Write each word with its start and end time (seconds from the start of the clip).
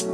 So, 0.00 0.08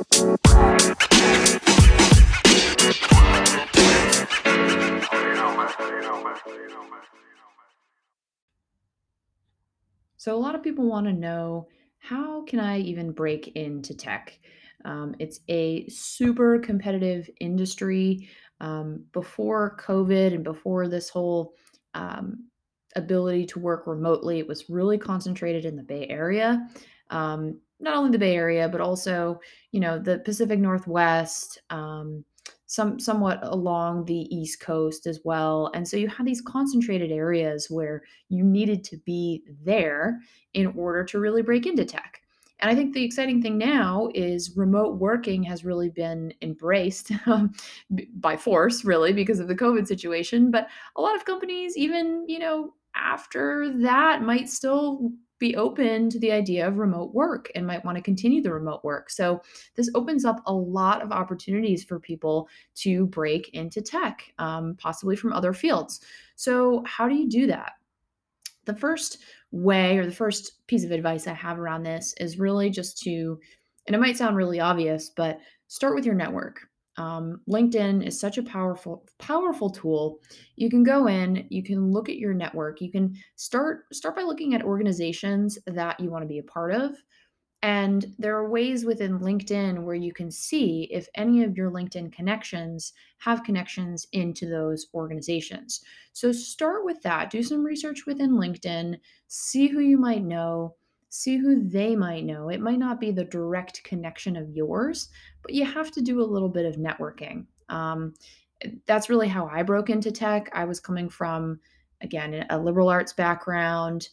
a 10.34 10.34
lot 10.34 10.56
of 10.56 10.64
people 10.64 10.88
want 10.88 11.06
to 11.06 11.12
know 11.12 11.68
how 11.98 12.42
can 12.46 12.58
I 12.58 12.80
even 12.80 13.12
break 13.12 13.52
into 13.54 13.94
tech? 13.94 14.40
Um, 14.84 15.14
it's 15.20 15.38
a 15.46 15.86
super 15.88 16.58
competitive 16.58 17.30
industry. 17.40 18.28
Um, 18.60 19.04
before 19.12 19.76
COVID 19.78 20.34
and 20.34 20.42
before 20.42 20.88
this 20.88 21.08
whole 21.08 21.54
um, 21.94 22.48
ability 22.96 23.46
to 23.46 23.60
work 23.60 23.86
remotely, 23.86 24.40
it 24.40 24.48
was 24.48 24.68
really 24.68 24.98
concentrated 24.98 25.64
in 25.64 25.76
the 25.76 25.84
Bay 25.84 26.08
Area. 26.08 26.68
Um, 27.10 27.60
not 27.80 27.96
only 27.96 28.10
the 28.10 28.18
Bay 28.18 28.34
Area, 28.34 28.68
but 28.68 28.80
also, 28.80 29.40
you 29.72 29.80
know, 29.80 29.98
the 29.98 30.18
Pacific 30.20 30.58
Northwest, 30.58 31.60
um, 31.70 32.24
some 32.66 32.98
somewhat 32.98 33.38
along 33.42 34.04
the 34.04 34.34
East 34.34 34.60
Coast 34.60 35.06
as 35.06 35.20
well. 35.24 35.70
And 35.74 35.86
so 35.86 35.96
you 35.96 36.08
had 36.08 36.26
these 36.26 36.40
concentrated 36.40 37.12
areas 37.12 37.68
where 37.70 38.02
you 38.28 38.42
needed 38.44 38.82
to 38.84 38.96
be 38.98 39.44
there 39.62 40.18
in 40.54 40.68
order 40.76 41.04
to 41.04 41.20
really 41.20 41.42
break 41.42 41.66
into 41.66 41.84
tech. 41.84 42.22
And 42.60 42.70
I 42.70 42.74
think 42.74 42.94
the 42.94 43.04
exciting 43.04 43.42
thing 43.42 43.58
now 43.58 44.08
is 44.14 44.56
remote 44.56 44.98
working 44.98 45.42
has 45.42 45.64
really 45.64 45.90
been 45.90 46.32
embraced 46.40 47.12
um, 47.26 47.52
by 48.14 48.36
force, 48.36 48.84
really, 48.84 49.12
because 49.12 49.40
of 49.40 49.48
the 49.48 49.54
COVID 49.54 49.86
situation. 49.86 50.50
But 50.50 50.66
a 50.96 51.02
lot 51.02 51.14
of 51.14 51.26
companies, 51.26 51.76
even, 51.76 52.24
you 52.26 52.38
know, 52.38 52.72
after 52.94 53.70
that, 53.82 54.22
might 54.22 54.48
still 54.48 55.12
be 55.38 55.56
open 55.56 56.08
to 56.10 56.18
the 56.18 56.32
idea 56.32 56.66
of 56.66 56.78
remote 56.78 57.12
work 57.14 57.50
and 57.54 57.66
might 57.66 57.84
want 57.84 57.96
to 57.96 58.02
continue 58.02 58.42
the 58.42 58.52
remote 58.52 58.82
work. 58.84 59.10
So, 59.10 59.42
this 59.74 59.90
opens 59.94 60.24
up 60.24 60.40
a 60.46 60.52
lot 60.52 61.02
of 61.02 61.12
opportunities 61.12 61.84
for 61.84 62.00
people 62.00 62.48
to 62.76 63.06
break 63.06 63.50
into 63.50 63.82
tech, 63.82 64.32
um, 64.38 64.76
possibly 64.78 65.16
from 65.16 65.32
other 65.32 65.52
fields. 65.52 66.00
So, 66.36 66.82
how 66.86 67.08
do 67.08 67.14
you 67.14 67.28
do 67.28 67.46
that? 67.48 67.72
The 68.64 68.74
first 68.74 69.18
way 69.52 69.98
or 69.98 70.06
the 70.06 70.12
first 70.12 70.66
piece 70.66 70.84
of 70.84 70.90
advice 70.90 71.26
I 71.26 71.34
have 71.34 71.58
around 71.58 71.82
this 71.82 72.14
is 72.18 72.38
really 72.38 72.70
just 72.70 72.98
to, 73.04 73.38
and 73.86 73.94
it 73.94 74.00
might 74.00 74.16
sound 74.16 74.36
really 74.36 74.60
obvious, 74.60 75.10
but 75.10 75.38
start 75.68 75.94
with 75.94 76.04
your 76.04 76.14
network. 76.14 76.60
Um, 76.98 77.40
LinkedIn 77.48 78.06
is 78.06 78.18
such 78.18 78.38
a 78.38 78.42
powerful, 78.42 79.06
powerful 79.18 79.70
tool. 79.70 80.20
You 80.56 80.70
can 80.70 80.82
go 80.82 81.08
in, 81.08 81.46
you 81.50 81.62
can 81.62 81.92
look 81.92 82.08
at 82.08 82.16
your 82.16 82.34
network, 82.34 82.80
you 82.80 82.90
can 82.90 83.16
start 83.36 83.84
start 83.92 84.16
by 84.16 84.22
looking 84.22 84.54
at 84.54 84.62
organizations 84.62 85.58
that 85.66 86.00
you 86.00 86.10
want 86.10 86.22
to 86.22 86.28
be 86.28 86.38
a 86.38 86.42
part 86.42 86.72
of. 86.72 86.96
And 87.62 88.14
there 88.18 88.36
are 88.36 88.48
ways 88.48 88.84
within 88.84 89.18
LinkedIn 89.18 89.82
where 89.82 89.94
you 89.94 90.12
can 90.12 90.30
see 90.30 90.88
if 90.92 91.08
any 91.14 91.42
of 91.42 91.56
your 91.56 91.70
LinkedIn 91.70 92.12
connections 92.12 92.92
have 93.18 93.44
connections 93.44 94.06
into 94.12 94.48
those 94.48 94.86
organizations. 94.94 95.80
So 96.12 96.32
start 96.32 96.84
with 96.84 97.02
that. 97.02 97.30
Do 97.30 97.42
some 97.42 97.64
research 97.64 98.06
within 98.06 98.32
LinkedIn, 98.32 98.98
see 99.26 99.66
who 99.66 99.80
you 99.80 99.98
might 99.98 100.22
know, 100.22 100.76
see 101.08 101.36
who 101.36 101.68
they 101.68 101.96
might 101.96 102.24
know. 102.24 102.48
It 102.48 102.60
might 102.60 102.78
not 102.78 103.00
be 103.00 103.10
the 103.10 103.24
direct 103.24 103.82
connection 103.84 104.36
of 104.36 104.50
yours, 104.50 105.08
but 105.42 105.54
you 105.54 105.64
have 105.64 105.90
to 105.92 106.02
do 106.02 106.20
a 106.20 106.24
little 106.24 106.48
bit 106.48 106.66
of 106.66 106.76
networking. 106.76 107.46
Um, 107.68 108.14
that's 108.86 109.10
really 109.10 109.28
how 109.28 109.46
I 109.46 109.62
broke 109.62 109.90
into 109.90 110.10
tech. 110.10 110.50
I 110.52 110.64
was 110.64 110.80
coming 110.80 111.08
from, 111.08 111.60
again, 112.00 112.46
a 112.50 112.58
liberal 112.58 112.88
arts 112.88 113.12
background, 113.12 114.08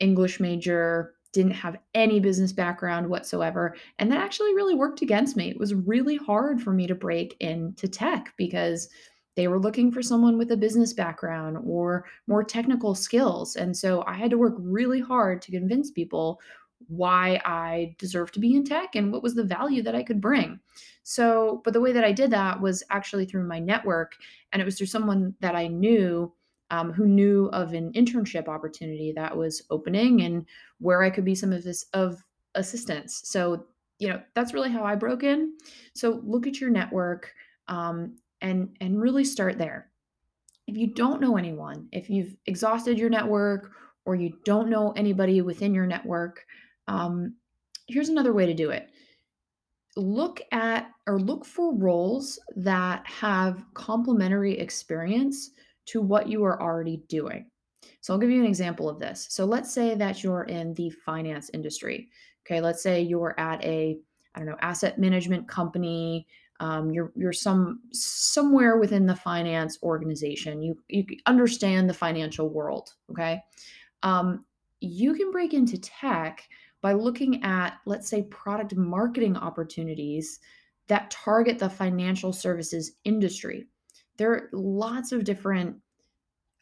English 0.00 0.40
major, 0.40 1.14
didn't 1.32 1.52
have 1.52 1.76
any 1.94 2.20
business 2.20 2.52
background 2.52 3.08
whatsoever. 3.08 3.76
And 3.98 4.10
that 4.10 4.22
actually 4.22 4.54
really 4.54 4.74
worked 4.74 5.02
against 5.02 5.36
me. 5.36 5.50
It 5.50 5.58
was 5.58 5.74
really 5.74 6.16
hard 6.16 6.62
for 6.62 6.72
me 6.72 6.86
to 6.86 6.94
break 6.94 7.36
into 7.40 7.86
tech 7.86 8.32
because 8.36 8.88
they 9.38 9.46
were 9.46 9.60
looking 9.60 9.92
for 9.92 10.02
someone 10.02 10.36
with 10.36 10.50
a 10.50 10.56
business 10.56 10.92
background 10.92 11.56
or 11.64 12.04
more 12.26 12.42
technical 12.42 12.92
skills. 12.92 13.54
And 13.54 13.74
so 13.74 14.02
I 14.04 14.14
had 14.14 14.30
to 14.30 14.36
work 14.36 14.56
really 14.58 14.98
hard 14.98 15.40
to 15.42 15.52
convince 15.52 15.92
people 15.92 16.40
why 16.88 17.40
I 17.44 17.94
deserved 17.98 18.34
to 18.34 18.40
be 18.40 18.56
in 18.56 18.64
tech 18.64 18.96
and 18.96 19.12
what 19.12 19.22
was 19.22 19.36
the 19.36 19.44
value 19.44 19.80
that 19.84 19.94
I 19.94 20.02
could 20.02 20.20
bring. 20.20 20.58
So, 21.04 21.62
but 21.64 21.72
the 21.72 21.80
way 21.80 21.92
that 21.92 22.02
I 22.02 22.10
did 22.10 22.32
that 22.32 22.60
was 22.60 22.82
actually 22.90 23.26
through 23.26 23.46
my 23.46 23.60
network, 23.60 24.16
and 24.52 24.60
it 24.60 24.64
was 24.64 24.76
through 24.76 24.88
someone 24.88 25.32
that 25.38 25.54
I 25.54 25.68
knew 25.68 26.32
um, 26.72 26.92
who 26.92 27.06
knew 27.06 27.46
of 27.52 27.74
an 27.74 27.92
internship 27.92 28.48
opportunity 28.48 29.12
that 29.12 29.36
was 29.36 29.62
opening 29.70 30.22
and 30.22 30.46
where 30.80 31.04
I 31.04 31.10
could 31.10 31.24
be 31.24 31.36
some 31.36 31.52
of 31.52 31.62
this 31.62 31.84
of 31.94 32.20
assistance. 32.56 33.20
So, 33.22 33.66
you 34.00 34.08
know, 34.08 34.20
that's 34.34 34.52
really 34.52 34.72
how 34.72 34.82
I 34.82 34.96
broke 34.96 35.22
in. 35.22 35.52
So, 35.94 36.22
look 36.24 36.48
at 36.48 36.60
your 36.60 36.70
network. 36.70 37.32
Um, 37.68 38.16
and 38.40 38.76
and 38.80 39.00
really 39.00 39.24
start 39.24 39.58
there. 39.58 39.90
If 40.66 40.76
you 40.76 40.88
don't 40.94 41.20
know 41.20 41.36
anyone, 41.36 41.88
if 41.92 42.10
you've 42.10 42.34
exhausted 42.46 42.98
your 42.98 43.10
network 43.10 43.70
or 44.04 44.14
you 44.14 44.34
don't 44.44 44.68
know 44.68 44.92
anybody 44.92 45.40
within 45.40 45.74
your 45.74 45.86
network, 45.86 46.44
um, 46.88 47.34
here's 47.86 48.10
another 48.10 48.32
way 48.32 48.46
to 48.46 48.54
do 48.54 48.70
it. 48.70 48.90
Look 49.96 50.40
at 50.52 50.90
or 51.06 51.18
look 51.18 51.44
for 51.44 51.74
roles 51.74 52.38
that 52.56 53.06
have 53.06 53.64
complementary 53.74 54.58
experience 54.58 55.50
to 55.86 56.02
what 56.02 56.28
you 56.28 56.44
are 56.44 56.62
already 56.62 57.02
doing. 57.08 57.46
So 58.02 58.12
I'll 58.12 58.20
give 58.20 58.30
you 58.30 58.40
an 58.40 58.46
example 58.46 58.88
of 58.88 58.98
this. 58.98 59.26
So 59.30 59.44
let's 59.44 59.72
say 59.72 59.94
that 59.94 60.22
you're 60.22 60.44
in 60.44 60.74
the 60.74 60.90
finance 60.90 61.50
industry. 61.54 62.10
Okay, 62.46 62.60
let's 62.60 62.82
say 62.82 63.00
you're 63.02 63.38
at 63.40 63.64
a 63.64 63.98
I 64.34 64.38
don't 64.38 64.48
know 64.48 64.56
asset 64.60 64.98
management 64.98 65.48
company 65.48 66.26
um, 66.60 66.90
you're 66.90 67.12
you're 67.14 67.32
some 67.32 67.80
somewhere 67.92 68.78
within 68.78 69.06
the 69.06 69.14
finance 69.14 69.78
organization. 69.82 70.62
You 70.62 70.76
you 70.88 71.04
understand 71.26 71.88
the 71.88 71.94
financial 71.94 72.48
world. 72.48 72.94
Okay, 73.10 73.40
um, 74.02 74.44
you 74.80 75.14
can 75.14 75.30
break 75.30 75.54
into 75.54 75.78
tech 75.78 76.48
by 76.80 76.92
looking 76.92 77.42
at 77.44 77.74
let's 77.86 78.08
say 78.08 78.22
product 78.24 78.74
marketing 78.74 79.36
opportunities 79.36 80.40
that 80.88 81.10
target 81.10 81.58
the 81.58 81.70
financial 81.70 82.32
services 82.32 82.92
industry. 83.04 83.66
There 84.16 84.32
are 84.32 84.48
lots 84.52 85.12
of 85.12 85.24
different 85.24 85.76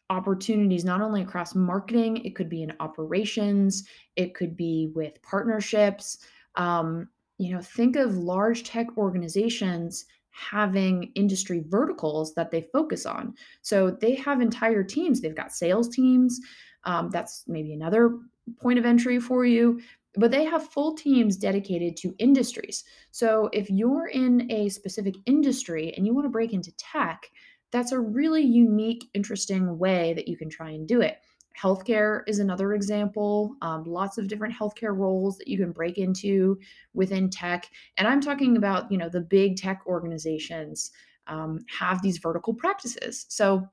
opportunities 0.09 0.85
not 0.85 1.01
only 1.01 1.21
across 1.21 1.53
marketing 1.53 2.15
it 2.23 2.33
could 2.33 2.47
be 2.47 2.63
in 2.63 2.71
operations 2.79 3.83
it 4.15 4.33
could 4.33 4.55
be 4.55 4.89
with 4.95 5.21
partnerships 5.21 6.19
um, 6.55 7.09
you 7.37 7.53
know, 7.53 7.61
think 7.61 7.95
of 7.95 8.17
large 8.17 8.63
tech 8.63 8.87
organizations 8.97 10.05
having 10.31 11.11
industry 11.15 11.63
verticals 11.67 12.33
that 12.35 12.51
they 12.51 12.61
focus 12.73 13.05
on. 13.05 13.33
So 13.61 13.89
they 13.89 14.15
have 14.15 14.39
entire 14.39 14.83
teams. 14.83 15.19
They've 15.19 15.35
got 15.35 15.51
sales 15.51 15.89
teams. 15.89 16.39
Um, 16.83 17.09
that's 17.09 17.43
maybe 17.47 17.73
another 17.73 18.19
point 18.61 18.79
of 18.79 18.85
entry 18.85 19.19
for 19.19 19.45
you. 19.45 19.79
But 20.15 20.31
they 20.31 20.45
have 20.45 20.69
full 20.69 20.95
teams 20.95 21.37
dedicated 21.37 21.95
to 21.97 22.15
industries. 22.17 22.83
So 23.11 23.49
if 23.53 23.69
you're 23.69 24.07
in 24.07 24.51
a 24.51 24.69
specific 24.69 25.15
industry 25.25 25.93
and 25.95 26.05
you 26.05 26.13
want 26.13 26.25
to 26.25 26.29
break 26.29 26.53
into 26.53 26.71
tech, 26.77 27.29
that's 27.71 27.91
a 27.91 27.99
really 27.99 28.41
unique, 28.41 29.09
interesting 29.13 29.77
way 29.77 30.13
that 30.13 30.27
you 30.27 30.37
can 30.37 30.49
try 30.49 30.71
and 30.71 30.87
do 30.87 31.01
it. 31.01 31.17
Healthcare 31.61 32.21
is 32.27 32.39
another 32.39 32.73
example. 32.73 33.55
Um, 33.61 33.83
lots 33.83 34.17
of 34.17 34.27
different 34.27 34.53
healthcare 34.53 34.95
roles 34.95 35.37
that 35.37 35.47
you 35.47 35.57
can 35.57 35.71
break 35.71 35.97
into 35.97 36.59
within 36.93 37.29
tech. 37.29 37.69
And 37.97 38.07
I'm 38.07 38.21
talking 38.21 38.57
about, 38.57 38.91
you 38.91 38.97
know, 38.97 39.09
the 39.09 39.21
big 39.21 39.57
tech 39.57 39.81
organizations 39.87 40.91
um, 41.27 41.59
have 41.67 42.01
these 42.01 42.19
vertical 42.19 42.53
practices. 42.53 43.25
So 43.29 43.67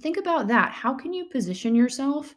think 0.00 0.18
about 0.18 0.48
that. 0.48 0.72
How 0.72 0.94
can 0.94 1.12
you 1.12 1.26
position 1.26 1.74
yourself 1.74 2.34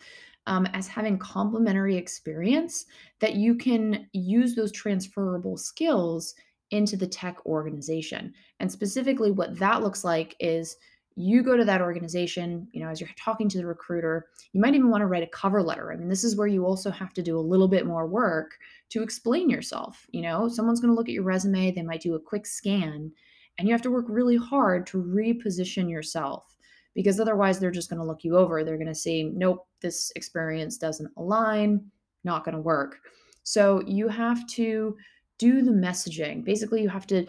um, 0.47 0.66
as 0.67 0.88
having 0.88 1.19
complementary 1.19 1.97
experience 1.97 2.85
that 3.19 3.35
you 3.35 3.56
can 3.56 4.07
use 4.13 4.56
those 4.56 4.72
transferable 4.72 5.57
skills 5.57 6.35
into 6.72 6.96
the 6.96 7.07
tech 7.07 7.46
organization? 7.46 8.34
And 8.59 8.72
specifically, 8.72 9.32
what 9.32 9.59
that 9.59 9.82
looks 9.84 10.03
like 10.03 10.35
is 10.40 10.78
you 11.20 11.44
go 11.44 11.58
to 11.58 11.66
that 11.66 11.82
organization, 11.82 12.66
you 12.72 12.82
know, 12.82 12.90
as 12.90 13.02
you're 13.02 13.10
talking 13.18 13.50
to 13.50 13.58
the 13.58 13.66
recruiter, 13.66 14.28
you 14.54 14.62
might 14.62 14.74
even 14.74 14.90
want 14.90 15.02
to 15.02 15.06
write 15.06 15.22
a 15.22 15.28
cover 15.28 15.62
letter. 15.62 15.92
I 15.92 15.98
mean, 15.98 16.08
this 16.08 16.24
is 16.24 16.38
where 16.38 16.48
you 16.48 16.66
also 16.66 16.90
have 16.92 17.12
to 17.16 17.22
do 17.22 17.38
a 17.38 17.42
little 17.42 17.68
bit 17.68 17.86
more 17.86 18.08
work 18.08 18.58
to 18.92 19.04
explain 19.04 19.50
yourself. 19.50 20.08
You 20.12 20.22
know, 20.22 20.48
someone's 20.48 20.80
going 20.80 20.92
to 20.92 20.96
look 20.96 21.10
at 21.10 21.14
your 21.14 21.26
resume, 21.26 21.72
they 21.72 21.82
might 21.82 22.00
do 22.00 22.16
a 22.16 22.22
quick 22.22 22.46
scan, 22.46 23.12
and 23.58 23.68
you 23.68 23.74
have 23.74 23.82
to 23.82 23.92
work 23.92 24.06
really 24.08 24.38
hard 24.38 24.88
to 24.88 25.04
reposition 25.04 25.90
yourself 25.90 26.56
because 26.96 27.20
otherwise 27.20 27.60
they're 27.60 27.70
just 27.70 27.90
going 27.90 28.00
to 28.00 28.08
look 28.08 28.24
you 28.24 28.38
over. 28.38 28.64
They're 28.64 28.78
going 28.78 28.88
to 28.88 28.96
say, 28.96 29.24
nope, 29.24 29.68
this 29.82 30.14
experience 30.16 30.78
doesn't 30.78 31.12
align, 31.18 31.84
not 32.24 32.46
going 32.46 32.56
to 32.56 32.62
work. 32.62 33.02
So 33.44 33.84
you 33.86 34.08
have 34.08 34.48
to 34.52 34.96
do 35.38 35.64
the 35.64 35.72
messaging. 35.72 36.46
Basically, 36.46 36.82
you 36.82 36.88
have 36.88 37.08
to 37.08 37.28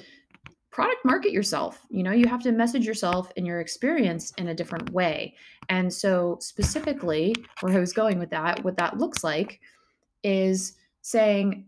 product 0.71 1.05
market 1.05 1.33
yourself 1.33 1.87
you 1.91 2.03
know 2.03 2.13
you 2.13 2.27
have 2.27 2.43
to 2.43 2.53
message 2.53 2.87
yourself 2.87 3.33
and 3.37 3.47
your 3.47 3.61
experience 3.61 4.33
in 4.39 4.49
a 4.49 4.55
different 4.55 4.89
way 4.91 5.35
and 5.69 5.93
so 5.93 6.37
specifically 6.41 7.35
where 7.61 7.77
i 7.77 7.81
was 7.81 7.93
going 7.93 8.19
with 8.19 8.31
that 8.31 8.63
what 8.63 8.77
that 8.77 8.99
looks 8.99 9.25
like 9.25 9.61
is 10.23 10.75
saying 11.03 11.67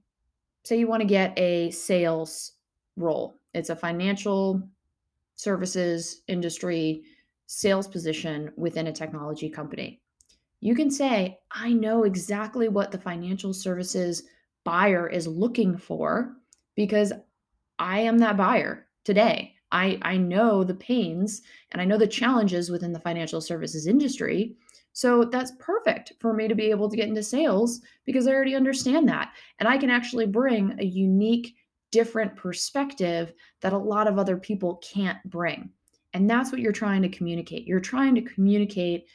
say 0.65 0.79
you 0.79 0.87
want 0.87 1.01
to 1.01 1.07
get 1.07 1.37
a 1.39 1.71
sales 1.71 2.53
role. 2.97 3.39
It's 3.55 3.71
a 3.71 3.77
financial 3.77 4.63
services 5.35 6.23
industry 6.29 7.03
sales 7.47 7.89
position 7.89 8.51
within 8.57 8.87
a 8.87 8.93
technology 8.93 9.51
company. 9.51 10.01
You 10.61 10.75
can 10.75 10.91
say, 10.91 11.39
I 11.51 11.73
know 11.73 12.05
exactly 12.05 12.69
what 12.69 12.93
the 12.93 12.99
financial 12.99 13.53
services 13.53 14.25
buyer 14.65 15.09
is 15.09 15.27
looking 15.27 15.77
for 15.77 16.37
because 16.77 17.13
I 17.79 18.01
am 18.01 18.19
that 18.19 18.37
buyer 18.37 18.87
today. 19.05 19.55
I, 19.71 19.99
I 20.03 20.17
know 20.19 20.63
the 20.63 20.75
pains 20.75 21.43
and 21.71 21.81
I 21.81 21.85
know 21.85 21.97
the 21.97 22.07
challenges 22.07 22.71
within 22.71 22.93
the 22.93 23.01
financial 23.01 23.41
services 23.41 23.87
industry. 23.87 24.55
So 24.93 25.25
that's 25.25 25.53
perfect 25.59 26.13
for 26.21 26.35
me 26.35 26.47
to 26.49 26.55
be 26.55 26.71
able 26.71 26.91
to 26.91 26.97
get 26.97 27.09
into 27.09 27.23
sales 27.23 27.81
because 28.05 28.27
I 28.27 28.33
already 28.33 28.55
understand 28.55 29.09
that. 29.09 29.33
And 29.59 29.69
I 29.69 29.79
can 29.79 29.89
actually 29.89 30.27
bring 30.27 30.77
a 30.79 30.85
unique, 30.85 31.55
different 31.91 32.37
perspective 32.37 33.33
that 33.63 33.73
a 33.73 33.79
lot 33.79 34.07
of 34.07 34.19
other 34.19 34.37
people 34.37 34.77
can't 34.77 35.19
bring. 35.25 35.71
And 36.13 36.29
that's 36.29 36.53
what 36.53 36.61
you're 36.61 36.73
trying 36.73 37.01
to 37.03 37.09
communicate. 37.09 37.67
You're 37.67 37.81
trying 37.81 38.15
to 38.17 38.23
communicate 38.23 39.07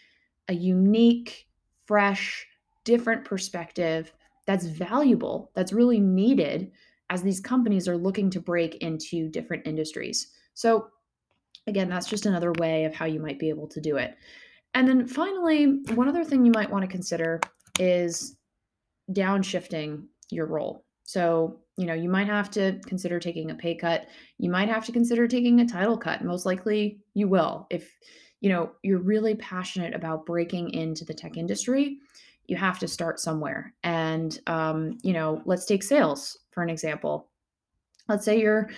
a 0.47 0.53
unique, 0.53 1.47
fresh, 1.85 2.47
different 2.83 3.23
perspective 3.23 4.11
that's 4.47 4.65
valuable, 4.65 5.51
that's 5.53 5.73
really 5.73 5.99
needed 5.99 6.71
as 7.09 7.21
these 7.21 7.39
companies 7.39 7.87
are 7.87 7.97
looking 7.97 8.29
to 8.31 8.41
break 8.41 8.75
into 8.75 9.29
different 9.29 9.65
industries. 9.65 10.33
So, 10.53 10.89
again, 11.67 11.89
that's 11.89 12.07
just 12.07 12.25
another 12.25 12.53
way 12.53 12.85
of 12.85 12.93
how 12.93 13.05
you 13.05 13.19
might 13.19 13.39
be 13.39 13.49
able 13.49 13.67
to 13.67 13.81
do 13.81 13.97
it. 13.97 14.15
And 14.73 14.87
then 14.87 15.07
finally, 15.07 15.81
one 15.95 16.07
other 16.07 16.23
thing 16.23 16.45
you 16.45 16.51
might 16.51 16.69
want 16.69 16.83
to 16.83 16.91
consider 16.91 17.39
is 17.79 18.37
downshifting 19.11 20.03
your 20.29 20.45
role. 20.45 20.85
So, 21.03 21.59
you 21.77 21.85
know, 21.85 21.93
you 21.93 22.09
might 22.09 22.27
have 22.27 22.51
to 22.51 22.79
consider 22.85 23.19
taking 23.19 23.51
a 23.51 23.55
pay 23.55 23.75
cut. 23.75 24.07
You 24.39 24.49
might 24.49 24.67
have 24.67 24.85
to 24.85 24.91
consider 24.91 25.27
taking 25.27 25.61
a 25.61 25.67
title 25.67 25.97
cut. 25.97 26.23
Most 26.23 26.45
likely 26.45 26.99
you 27.13 27.27
will. 27.27 27.67
If, 27.69 27.95
you 28.41 28.49
know, 28.49 28.71
you're 28.83 28.99
really 28.99 29.35
passionate 29.35 29.95
about 29.95 30.25
breaking 30.25 30.71
into 30.71 31.05
the 31.05 31.13
tech 31.13 31.37
industry, 31.37 31.99
you 32.47 32.55
have 32.55 32.79
to 32.79 32.87
start 32.87 33.19
somewhere. 33.19 33.73
And, 33.83 34.39
um, 34.47 34.97
you 35.03 35.13
know, 35.13 35.41
let's 35.45 35.65
take 35.65 35.83
sales 35.83 36.37
for 36.51 36.63
an 36.63 36.69
example. 36.69 37.29
Let's 38.07 38.25
say 38.25 38.39
you're, 38.39 38.69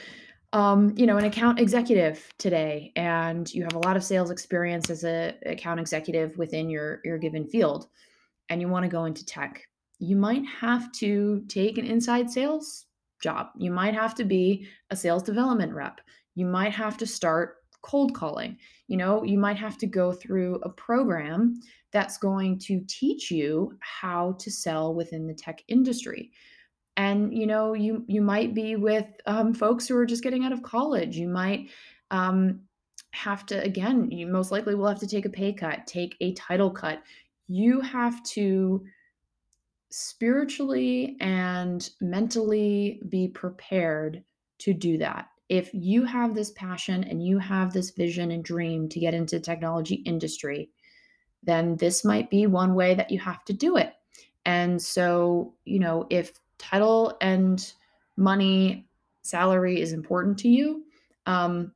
um, 0.53 0.93
you 0.97 1.05
know, 1.05 1.17
an 1.17 1.25
account 1.25 1.59
executive 1.59 2.33
today, 2.39 2.91
and 2.95 3.53
you 3.53 3.61
have 3.63 3.75
a 3.75 3.87
lot 3.87 3.95
of 3.95 4.03
sales 4.03 4.31
experience 4.31 4.89
as 4.89 5.03
a 5.03 5.35
account 5.45 5.79
executive 5.79 6.35
within 6.37 6.69
your 6.69 7.01
your 7.05 7.19
given 7.19 7.47
field, 7.47 7.87
and 8.49 8.59
you 8.59 8.67
want 8.67 8.83
to 8.83 8.89
go 8.89 9.05
into 9.05 9.23
tech. 9.23 9.63
You 9.99 10.15
might 10.15 10.43
have 10.59 10.91
to 10.93 11.43
take 11.47 11.77
an 11.77 11.85
inside 11.85 12.31
sales 12.31 12.85
job. 13.21 13.49
You 13.57 13.69
might 13.69 13.93
have 13.93 14.15
to 14.15 14.23
be 14.23 14.67
a 14.89 14.95
sales 14.95 15.21
development 15.21 15.73
rep. 15.73 16.01
You 16.33 16.47
might 16.47 16.71
have 16.71 16.97
to 16.97 17.05
start 17.05 17.57
cold 17.81 18.13
calling. 18.13 18.57
You 18.87 18.97
know, 18.97 19.23
you 19.23 19.37
might 19.37 19.57
have 19.57 19.77
to 19.79 19.87
go 19.87 20.11
through 20.11 20.55
a 20.63 20.69
program 20.69 21.59
that's 21.91 22.17
going 22.17 22.59
to 22.59 22.83
teach 22.87 23.31
you 23.31 23.77
how 23.79 24.33
to 24.39 24.51
sell 24.51 24.93
within 24.93 25.27
the 25.27 25.33
tech 25.33 25.63
industry. 25.67 26.31
And 26.97 27.33
you 27.33 27.47
know, 27.47 27.73
you 27.73 28.03
you 28.07 28.21
might 28.21 28.53
be 28.53 28.75
with 28.75 29.05
um, 29.25 29.53
folks 29.53 29.87
who 29.87 29.95
are 29.95 30.05
just 30.05 30.23
getting 30.23 30.43
out 30.43 30.51
of 30.51 30.63
college. 30.63 31.15
You 31.15 31.29
might 31.29 31.69
um, 32.11 32.61
have 33.11 33.45
to 33.47 33.61
again. 33.63 34.11
You 34.11 34.27
most 34.27 34.51
likely 34.51 34.75
will 34.75 34.87
have 34.87 34.99
to 34.99 35.07
take 35.07 35.25
a 35.25 35.29
pay 35.29 35.53
cut, 35.53 35.87
take 35.87 36.15
a 36.19 36.33
title 36.33 36.71
cut. 36.71 37.01
You 37.47 37.79
have 37.81 38.21
to 38.23 38.83
spiritually 39.91 41.17
and 41.19 41.89
mentally 42.01 43.01
be 43.09 43.27
prepared 43.27 44.23
to 44.59 44.73
do 44.73 44.97
that. 44.97 45.28
If 45.49 45.71
you 45.73 46.05
have 46.05 46.35
this 46.35 46.51
passion 46.51 47.03
and 47.03 47.25
you 47.25 47.39
have 47.39 47.73
this 47.73 47.89
vision 47.89 48.31
and 48.31 48.43
dream 48.43 48.87
to 48.89 48.99
get 48.99 49.13
into 49.13 49.39
technology 49.39 49.95
industry, 49.95 50.69
then 51.43 51.75
this 51.77 52.05
might 52.05 52.29
be 52.29 52.47
one 52.47 52.75
way 52.75 52.93
that 52.95 53.11
you 53.11 53.19
have 53.19 53.43
to 53.45 53.53
do 53.53 53.77
it. 53.77 53.93
And 54.45 54.81
so, 54.81 55.53
you 55.65 55.79
know, 55.79 56.05
if 56.09 56.33
title 56.57 57.17
and 57.21 57.73
money, 58.17 58.87
salary 59.21 59.81
is 59.81 59.93
important 59.93 60.37
to 60.39 60.49
you, 60.49 60.83
um, 61.25 61.71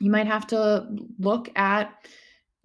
you 0.00 0.10
might 0.10 0.26
have 0.26 0.46
to 0.48 0.86
look 1.18 1.48
at 1.56 1.94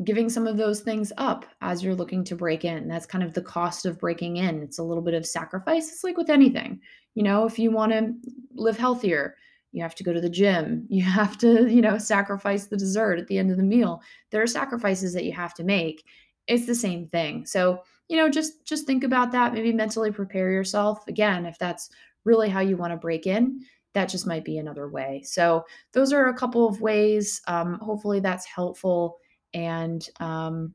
giving 0.04 0.30
some 0.30 0.48
of 0.48 0.58
those 0.58 0.82
things 0.82 1.14
up 1.18 1.46
as 1.62 1.84
you're 1.84 1.96
looking 1.96 2.24
to 2.24 2.36
break 2.36 2.66
in. 2.66 2.88
That's 2.88 3.06
kind 3.06 3.24
of 3.24 3.34
the 3.34 3.42
cost 3.42 3.86
of 3.86 4.00
breaking 4.00 4.38
in. 4.38 4.62
It's 4.62 4.80
a 4.80 4.84
little 4.84 5.04
bit 5.04 5.14
of 5.14 5.26
sacrifice. 5.26 5.92
It's 5.92 6.04
like 6.04 6.18
with 6.18 6.30
anything. 6.30 6.80
You 7.14 7.24
know, 7.24 7.46
if 7.46 7.60
you 7.60 7.72
want 7.72 7.92
to 7.92 8.14
live 8.54 8.78
healthier, 8.78 9.36
you 9.72 9.82
have 9.82 9.96
to 9.96 10.04
go 10.04 10.14
to 10.14 10.22
the 10.22 10.30
gym. 10.30 10.86
You 10.90 11.04
have 11.04 11.38
to, 11.40 11.68
you 11.72 11.82
know, 11.82 11.98
sacrifice 11.98 12.68
the 12.68 12.78
dessert 12.78 13.20
at 13.20 13.28
the 13.28 13.38
end 13.38 13.52
of 13.52 13.58
the 13.58 13.64
meal. 13.64 14.02
There 14.30 14.42
are 14.42 14.48
sacrifices 14.48 15.14
that 15.14 15.26
you 15.26 15.34
have 15.34 15.54
to 15.56 15.64
make. 15.64 16.04
It's 16.48 16.66
the 16.66 16.76
same 16.76 17.08
thing. 17.08 17.46
So, 17.46 17.82
you 18.10 18.18
know, 18.18 18.30
just 18.30 18.66
just 18.66 18.86
think 18.86 19.04
about 19.04 19.32
that, 19.32 19.54
maybe 19.54 19.72
mentally 19.72 20.12
prepare 20.12 20.52
yourself. 20.52 21.08
Again, 21.08 21.46
if 21.46 21.58
that's 21.60 21.90
really 22.26 22.50
how 22.50 22.60
you 22.60 22.78
want 22.78 22.92
to 22.92 22.98
break 22.98 23.26
in, 23.26 23.62
that 23.94 24.10
just 24.10 24.28
might 24.28 24.44
be 24.44 24.58
another 24.58 24.90
way. 24.90 25.22
So, 25.24 25.64
those 25.94 26.12
are 26.12 26.28
a 26.28 26.38
couple 26.38 26.68
of 26.68 26.82
ways. 26.82 27.42
Um, 27.48 27.80
hopefully 27.82 28.20
that's 28.20 28.46
helpful 28.46 29.18
and 29.54 30.08
um, 30.20 30.74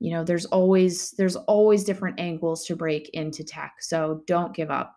you 0.00 0.12
know 0.12 0.24
there's 0.24 0.46
always 0.46 1.12
there's 1.12 1.36
always 1.36 1.84
different 1.84 2.18
angles 2.18 2.64
to 2.66 2.76
break 2.76 3.10
into 3.10 3.44
tech 3.44 3.74
so 3.80 4.22
don't 4.26 4.54
give 4.54 4.70
up 4.70 4.96